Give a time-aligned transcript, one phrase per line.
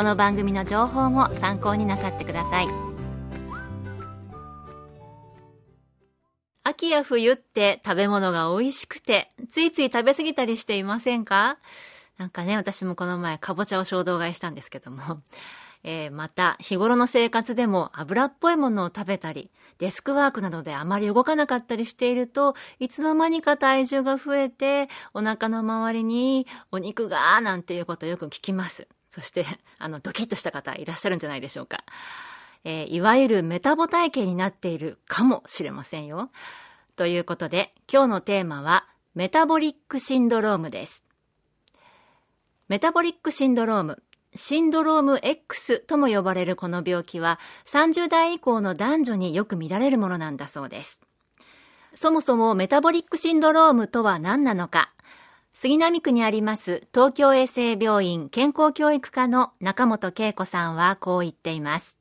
[0.00, 2.68] この番組の情報も参考になさってください。
[6.64, 11.58] 秋や冬って食べ物が美味しくてついつい食べ過ぎたりしていませんか？
[12.16, 15.20] なんかね、私もこの前かぼちゃを衝動買いしたんですけども、
[15.84, 28.88] えー、また日頃の生活でも油っぽいものを食べたり、デスクワークなどであまり動かなかったりしていると、いつの間にか体重が増えて、お腹の周りにお肉が、なんていうことよく聞きます。
[29.10, 29.44] そして、
[29.78, 31.84] あの、ドキッとした方いらっしゃるんじゃないでしょうか。
[32.64, 36.30] えー、いわゆるメタボ体型になっているかもしれませんよ。
[36.96, 41.04] ということで、今日のテーマは、メタボリックシンドロームです。
[42.68, 44.02] メタボリックシンドローム、
[44.34, 51.00] シンドローム X とも呼ばれるこの病気は、30代以降の男女によく見られるものなんだそうです。
[51.94, 54.92] そもそもメタボリックシンドロームとは何なのか、
[55.52, 61.98] 杉並区にあります東京衛生病院健康教育科の中本恵子さんはこう言っています。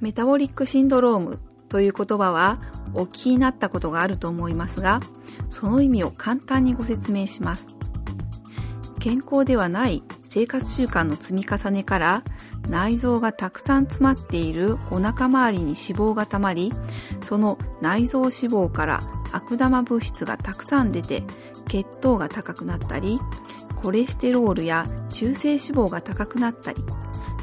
[0.00, 2.58] メタボリックシンドロームという言葉は
[2.94, 5.00] お聞きになったことがあると思いますが、
[5.50, 7.76] その意味を簡単にご説明します。
[8.98, 12.22] 健康ではない生活習慣の積み重ねから
[12.68, 16.72] 内臓がたくさん詰まっているお腹周りに脂肪がたまり、
[17.22, 19.02] その内臓脂肪から
[19.32, 21.22] 悪玉物質がたくさん出て
[21.70, 23.20] 血糖が高くなったり、
[23.76, 26.82] コレステロールや中性脂肪が高くなったり、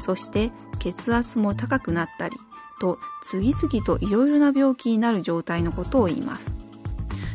[0.00, 2.36] そして血圧も高くなったり、
[2.78, 6.52] と次々といろいろな病気になる状態のことを言います。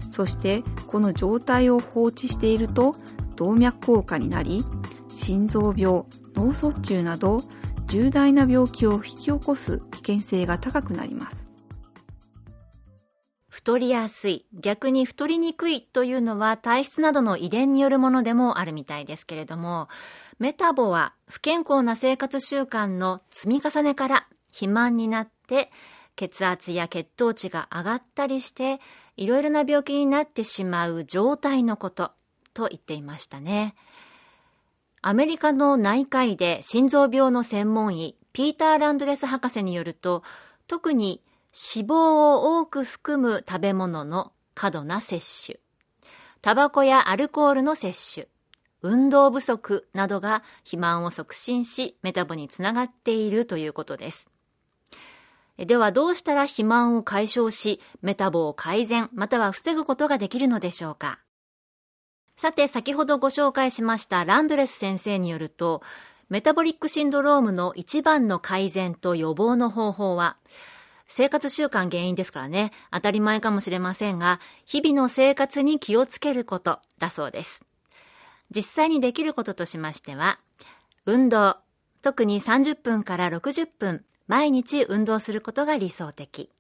[0.10, 2.96] そしてこの状態を放置していると
[3.36, 4.64] 動脈硬化になり、
[5.10, 6.04] 心臓病、
[6.36, 7.42] 脳卒中など
[7.88, 11.53] 重大な病気を引き起こす危険性が高くなります。
[13.64, 19.88] 太りやすい、逆に太りにくいというのは体質などの遺伝によるものでもあるみたいですけれども、
[20.38, 25.72] メタボは不健康な生活習慣の積み重ねから肥満になって
[26.18, 28.82] 血圧や血糖値が上がったりして
[29.16, 32.12] いろいろな病気になってしまう状態のこと
[32.54, 33.76] と言っていましたね。
[35.02, 40.22] アメリカの内科医で心臓病の専門医ピーター・ランドレス博士によると
[40.68, 41.22] 特に
[41.54, 41.94] 脂肪
[42.34, 45.60] を多く含む食べ物の過度な摂取、
[46.42, 48.28] タバコやアルコールの摂取、
[48.82, 54.32] 運動不足などが肥満を促進し、メタボにつながっているということです。
[55.58, 61.20] ではどうしたら肥満を解消し、メタボを改善、または防ぐことができるのでしょうか？
[62.36, 65.84] さて、先ほどご紹介しましたランドレス先生によると、
[66.30, 70.38] メタボリックシンドロームの一番の改善と予防の方法は、
[71.08, 77.64] 生活習慣原因ですからね、当たり前かもしれませんが、日々の生活に気をつけることだそうです。
[78.50, 80.40] 実際にできることとしましては、
[81.06, 81.58] 運動、
[82.02, 86.52] 特に30分から60分、毎日運動することが理想的。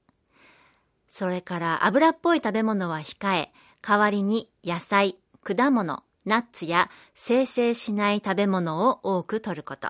[1.10, 9.90] それから油っぽい食べ物は控え、代わりに野菜、果物、ナッツや生成しない食べ物を多く摂ること。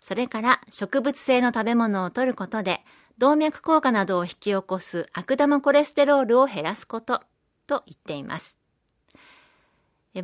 [0.00, 2.80] それから植物性の食べ物を摂ることで
[3.22, 7.20] 動脈硬化などを引き起こす悪玉コレステロールを減らすこと
[7.68, 8.58] と言っています。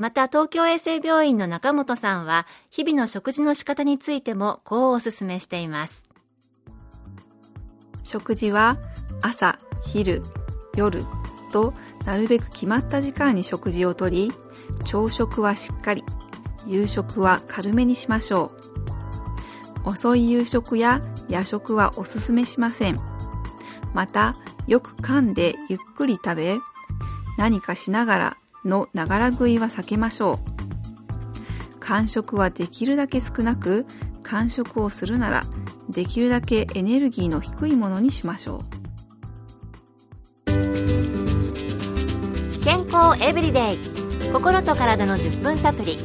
[0.01, 6.09] また東京衛生病院の中本さんは日々の食事の仕方についてもこうお勧めしています。
[8.03, 8.79] 食事は
[9.23, 10.21] 朝、昼、
[10.75, 11.05] 夜
[11.53, 11.75] と
[12.05, 14.33] なるべく決まった時間に食事をとり、
[14.83, 16.03] 朝食はしっかり、
[16.67, 18.98] 夕食は軽めにしましょう。
[19.89, 23.01] 遅い夕食や夜食はおすすめしません。
[23.95, 24.37] また、
[24.67, 26.59] よく噛んでゆっくり食べ、
[27.39, 31.81] 何かしながらのながら食いは避けましょう。
[31.81, 33.87] 間食はできるだけ少なく、
[34.23, 35.45] 間食をするなら
[35.89, 38.61] できるだけエネルギーの低いものにしましょう
[42.63, 43.79] 健康エブリデイ
[44.31, 45.97] 心と体の10分サプリ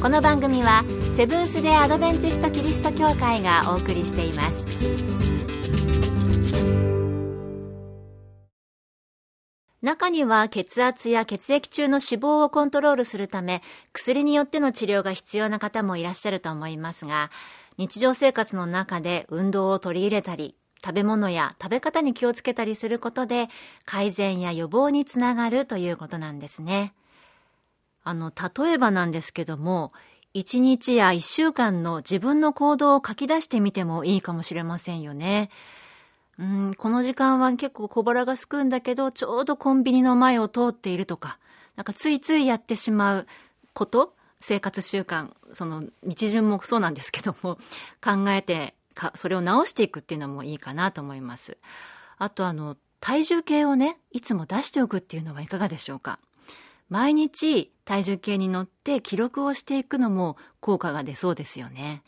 [0.00, 0.82] この番組は
[1.14, 4.64] セブンス・デ・アドベンチスト・キリスト教会がお送りしています
[9.82, 13.60] 中には血圧や血液中の脂肪をコントロールするため
[13.92, 17.30] 薬によっての治療が必要な方もいらっしゃると思いますが
[17.76, 23.48] 日常生活の中で運動を取り入れたり食べ物や食べ方に気をつけたりすることで
[23.84, 26.94] 改善や予防につながるということなんですね。
[28.04, 28.32] あの、
[28.64, 29.92] 例えばなんですけども、
[30.34, 35.50] 1日や1週間の自分の行動を書き出してみてもいいかもしれませんよね。
[36.38, 41.38] うん、この時間は結構小腹がすくんだけど、ちょうどコンビニの前を通っているとか、
[41.76, 43.26] なんかついついやってしまう
[43.74, 47.58] こと生活習慣、その道順もそうなんですけども、
[48.02, 51.58] 考えてか、それを直していくっていうのもいいかなと思います。
[52.18, 56.18] あとあの、体重計をね、いつも出しておくっていうのはいかがでしょうか？
[56.90, 62.02] 毎日体重計に乗って記録をしていくのも効果が出そうですよね。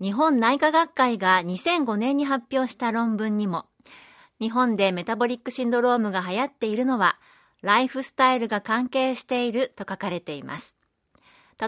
[0.00, 3.66] 日本内科学会が2005年に発表した論文にも、
[4.40, 7.18] 日本でメタボリックシンドロームが流行っているのは、
[7.60, 10.78] ライフスタイルが関係していると書かれています。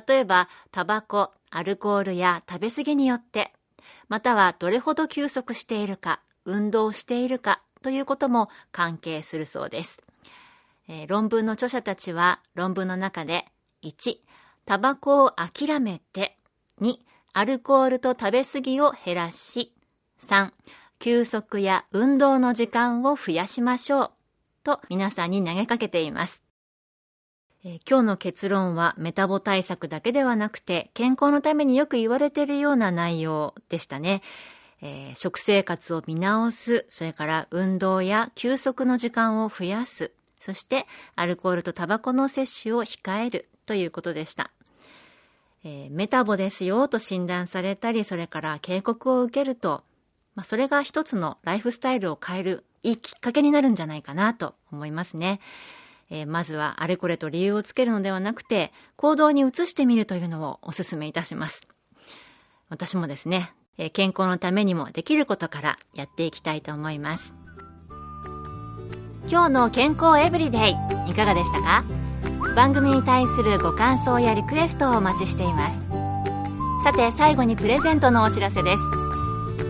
[0.07, 3.53] 例えば、タバコ、アルコールや食べ過ぎによって、
[4.09, 10.03] またはどれほど休息しているか、運動しているかということも関係するそうです。
[10.93, 13.47] えー、論文の著者たちは論文の中で
[13.83, 14.19] 1、
[14.67, 16.37] タバコを諦めて
[16.83, 16.97] 2、
[17.33, 19.73] アルコールと食べ過ぎを減らし
[20.23, 20.51] 3、
[20.99, 24.11] 休息や運動の時間を増やしましょう
[24.65, 26.43] と皆さんに投げかけています。
[27.65, 34.21] えー、今日の結論はメタボ対策だけではなくて健康のためによく言われているような内容でしたね。
[34.83, 40.13] えー、食生活を見直す、それから運動や休息の時間を増やす、
[40.43, 44.51] そしてアルコールとタバコの摂取を控えるということでした。
[45.63, 49.85] えー、メタボですよと診断されたり、それから警告を受けると、
[50.35, 55.39] まあ、それが一つのライフスタイルを変えるいいきっかけになるんじゃないかなと思いますね。
[56.11, 61.69] えー、まずはあれこれと理由をつけるのではなくて、行動に移してみるというのをお勧めいたします。
[62.69, 67.42] 私もですね、えー、健康のためにもできることからやっていきたいと思います。
[69.33, 70.77] 今日の健康エブリデイ
[71.09, 71.85] いかがでしたか？
[72.55, 75.83] 番組に対するご感想やリクエストをお待ちしています。
[76.85, 78.83] さて最後にプレゼントのお知らせです。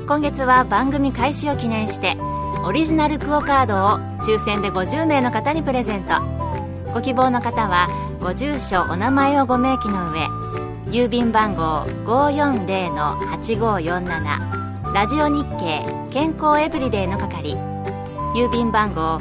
[0.08, 2.16] 今月は番組開始を記念して
[2.64, 6.14] オリジナルクオカードを抽選で50名の方にプレゼント。
[6.92, 7.86] ご希望の方は
[8.20, 10.26] ご住所お名前をご明記の上
[10.86, 17.56] 郵便番号540-8547ラジオ日経健康エブリデイの係
[18.34, 19.20] 郵便番号